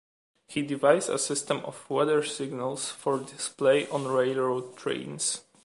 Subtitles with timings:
[0.47, 5.41] He devised a system of weather signals for display on railroad trains.